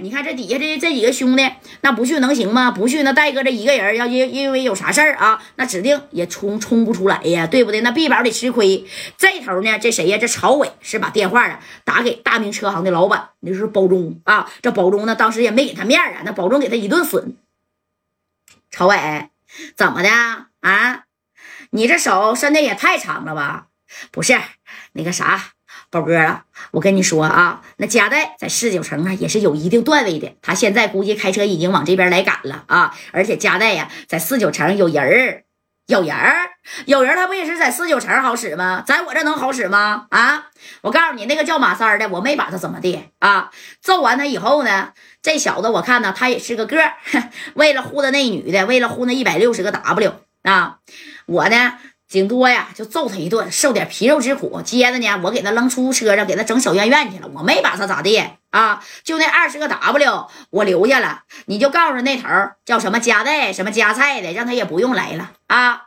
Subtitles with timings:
[0.00, 1.50] 你看这底下这这几个兄弟，
[1.80, 2.70] 那不去能行吗？
[2.70, 7.80] 不去，那戴哥这一个人要因因为有啥事儿啊，那指定也冲冲不出来呀，对不对？
[7.80, 8.84] 那毕宝得吃亏。
[9.16, 10.18] 这头呢，这谁呀？
[10.18, 14.50] 这曹伟是把电话啊打给大明车行的老板，那是包忠啊。
[14.62, 17.36] 这包忠呢，当时也没给他面啊，那包忠给他一顿损。
[18.70, 19.30] 曹伟，
[19.76, 20.08] 怎么的
[20.60, 21.04] 啊？
[21.70, 23.66] 你这手伸的也太长了吧？
[24.10, 24.40] 不是
[24.92, 25.52] 那个啥。
[25.94, 26.42] 宝哥啊，
[26.72, 30.34] 我跟你说啊，那加代在四九城啊也是有一定段位的。
[30.42, 32.92] 他现在估计开车已经往这边来赶了啊！
[33.12, 35.44] 而且加代呀，在四九城有人儿，
[35.86, 36.50] 有人儿，
[36.86, 38.82] 有人，他不也是在四九城好使吗？
[38.84, 40.06] 在我这能好使吗？
[40.10, 40.48] 啊！
[40.82, 43.52] 我告诉你，那个叫马三的，我没把他怎么地啊！
[43.80, 46.94] 揍完他以后呢，这小子我看呢，他也是个个儿，
[47.54, 50.78] 为了护着那女的，为了护那一百六十个 W 啊，
[51.26, 51.78] 我呢。
[52.14, 54.62] 顶多呀，就揍他一顿，受点皮肉之苦。
[54.62, 57.28] 接着呢，我给他扔出租车上，给他整小院院去了。
[57.34, 58.80] 我没把他咋地啊？
[59.02, 61.24] 就那二十个 W，我留下了。
[61.46, 62.28] 你就告诉那头
[62.64, 65.86] 叫什么加代、什么加菜的，让他也不用来了啊。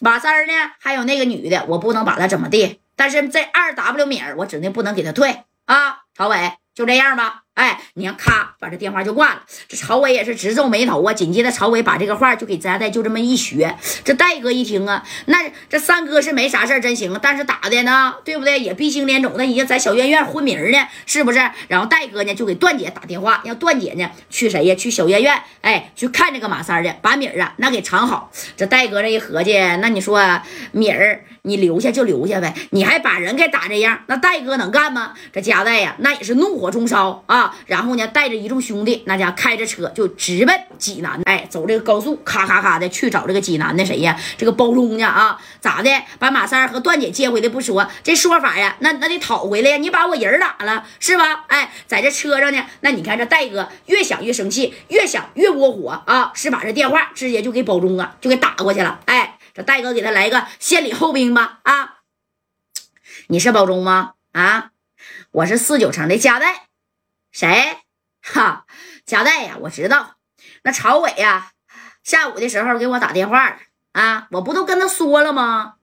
[0.00, 2.80] 马三呢，还有那个女的，我不能把他怎么地。
[2.96, 5.98] 但是这二 W 米儿，我指定不能给他退啊。
[6.16, 7.43] 曹伟，就这样吧。
[7.54, 9.42] 哎，你看，咔，把这电话就挂了。
[9.68, 11.14] 这曹伟也是直皱眉头啊。
[11.14, 13.76] 紧接着，曹伟把这个话就给扎代就这么一学。
[14.02, 15.38] 这戴哥一听啊，那
[15.68, 17.16] 这三哥是没啥事真行。
[17.22, 18.58] 但是打的呢，对不对？
[18.58, 21.38] 也鼻青脸肿的，已经在小院院昏迷呢，是不是？
[21.68, 24.74] 然后戴哥呢就给段姐打电话，让段姐呢去谁呀？
[24.74, 28.32] 去小院院，哎，去看这个马三的，把米儿啊那给藏好。
[28.56, 30.20] 这戴哥这一合计，那你说
[30.72, 35.14] 米儿你留下就留下呗，你还把人给打这样，那戴哥能干吗？
[35.32, 37.43] 这加代呀，那也是怒火中烧啊。
[37.66, 41.20] 然后呢，带着一众兄弟，那家开着车就直奔济南。
[41.24, 44.18] 哎，走这个高速，咔咔咔的去找这个济南的谁呀？
[44.36, 45.90] 这个包忠家啊，咋的？
[46.18, 49.76] 把马三和段姐接回来不说，这说法呀，那那得讨回来呀。
[49.76, 51.44] 你把我人打了是吧？
[51.48, 59.00] 哎，在这车上呢，那你看这戴哥越想越生气，越想越窝火啊，是把这电话直接就给包忠啊，就给打过去了。
[59.06, 61.94] 哎，这戴哥给他来个先礼后兵吧啊！
[63.28, 64.12] 你是包忠吗？
[64.32, 64.70] 啊，
[65.30, 66.66] 我是四九城的加代。
[67.34, 67.78] 谁？
[68.22, 68.64] 哈，
[69.04, 70.14] 贾代呀，我知道。
[70.62, 71.50] 那曹伟呀，
[72.04, 73.58] 下午的时候给我打电话
[73.92, 75.74] 啊，我不都跟他说了吗？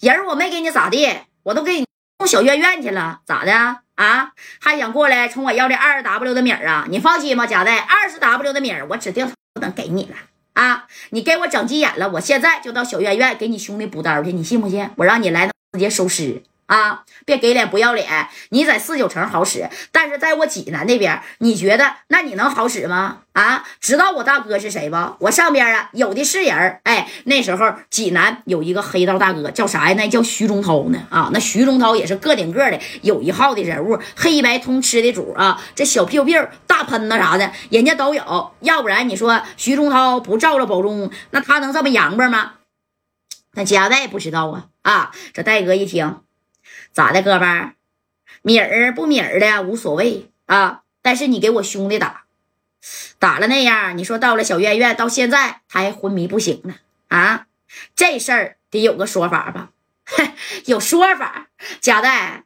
[0.00, 1.86] 人我没给你咋地，我都给你
[2.18, 3.52] 送小院院去了，咋的
[3.94, 4.32] 啊？
[4.60, 6.84] 还想过来冲我要这二十 W 的米儿啊？
[6.90, 10.16] 你放心吧，贾代，二十 W 的米儿我指定不能给你了
[10.54, 10.88] 啊！
[11.10, 14.90] 你给我整急眼了，我现在就到小院院给你兄弟补刀去，你信不信？
[14.96, 16.42] 我让你来直接收尸。
[16.68, 17.02] 啊！
[17.24, 18.28] 别给脸不要脸！
[18.50, 23.22] 你在四九城好使，但是在我济南那边，你觉得那你能好使吗？
[23.32, 23.64] 啊！
[23.80, 24.96] 知道我大哥是谁不？
[25.20, 29.94] 我上边啊有的是人哎，那时候济南有一个黑道大哥，叫啥呀？
[29.96, 30.98] 那叫徐忠涛呢。
[31.08, 35.58] 啊，那徐忠涛也是个顶个的有一号的人物，黑白通吃的主啊。
[35.74, 36.34] 这小屁屁
[36.66, 38.52] 大喷子啥的，人家都有。
[38.60, 42.52] 要不然你说徐忠涛不照着保中，那他能这么洋巴吗？
[43.54, 44.66] 那家代不知道啊。
[44.82, 46.18] 啊，这戴哥一听。
[46.92, 47.74] 咋的，哥们儿，
[48.42, 52.24] 米儿不米儿的无所谓啊，但是你给我兄弟打，
[53.18, 56.74] 打了那样，你说到了小院院，到现在还昏迷不醒呢
[57.08, 57.46] 啊，
[57.94, 59.70] 这事儿得有个说法吧？
[60.64, 61.48] 有说法，
[61.80, 62.44] 贾代，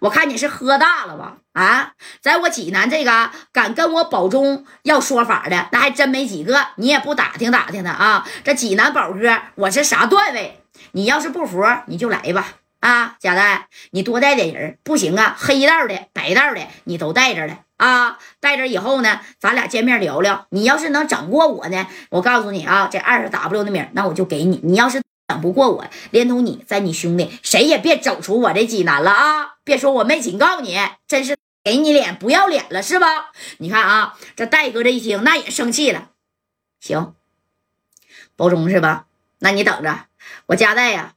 [0.00, 1.38] 我看你是喝大了吧？
[1.52, 8.26] 啊，在我济南这个敢跟我保中要说法的，那还真没几个，你也不打听打听的啊？
[8.42, 10.60] 这济南宝哥，我是啥段位？
[10.92, 12.54] 你要是不服，你就来吧。
[12.80, 15.36] 啊，贾代，你多带点人不行啊！
[15.38, 18.18] 黑道的、白道的，你都带着来啊！
[18.38, 20.46] 带着以后呢，咱俩见面聊聊。
[20.50, 24.60] 你要是能整过我呢，我告诉你啊，这二十 W 的名，那我就给你。
[24.62, 29.54] 你要是整不过我，连同你在你兄弟，谁也别走出我这济南了啊！
[29.64, 30.78] 别说我没警告你，
[31.08, 33.32] 真是给你脸不要脸了是吧？
[33.58, 36.10] 你看啊，这戴哥这一听，那也生气了。
[36.78, 37.14] 行，
[38.36, 39.06] 包中是吧？
[39.40, 40.06] 那你等着，
[40.46, 41.14] 我加代呀。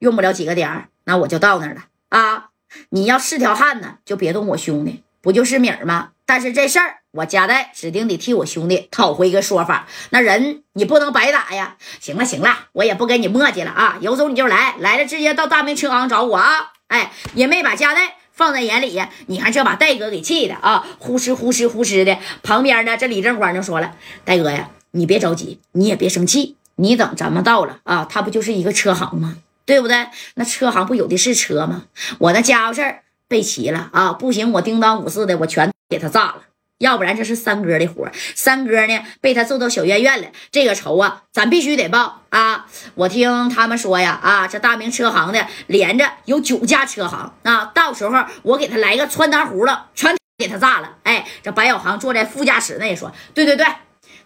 [0.00, 2.48] 用不了几个点儿，那我就到那儿了啊！
[2.90, 6.10] 你要是条汉子，就别动我兄弟，不就是米儿吗？
[6.24, 9.86] 但是这事儿，我家代指定得替我兄弟讨回一个说法。
[10.10, 11.76] 那人你不能白打呀！
[12.00, 13.98] 行了行了，我也不跟你磨叽了啊！
[14.00, 16.72] 有种你就来，来了直接到大明车行找我啊！
[16.88, 19.02] 哎，也没把家代放在眼里！
[19.26, 22.16] 你看这把戴哥给气的啊，呼哧呼哧呼哧的。
[22.42, 29.36] 旁边呢，这李正光就说了：“戴哥呀，你别着急，你也别生气，你等咱们到了啊，他不就是一个车行吗？”
[29.70, 30.08] 对不对？
[30.34, 31.84] 那车行不有的是车吗？
[32.18, 34.12] 我那家伙事儿备齐了啊！
[34.12, 36.42] 不行，我叮当五四的，我全给他炸了。
[36.78, 42.66] 要不然这是三哥的活三哥呢被他揍到小院院了，这个仇啊，咱必须得报啊！
[42.96, 50.96] 我听他们说呀，啊，这大明车行的连着有九家车行啊，到时候我给他来个穿糖葫芦，全给他炸了。
[51.04, 53.64] 哎，这白小航坐在副驾驶那也说：“对对对，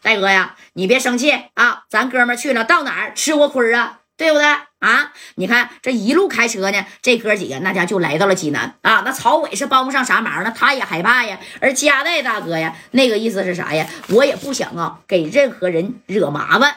[0.00, 3.98] 大哥呀，你别生气啊，咱哥们去了，到哪儿吃过亏啊？
[4.16, 5.12] 对不对啊？
[5.36, 9.02] 你看这一路开车呢，这哥几个那家就来到了济南啊。
[9.04, 11.38] 那曹伟是帮不上啥忙，那他也害怕呀。
[11.60, 13.86] 而加代大哥呀，那个意思是啥呀？
[14.10, 16.76] 我也不想啊，给任何人惹麻烦。”